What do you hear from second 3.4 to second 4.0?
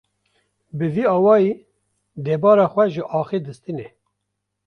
distîne.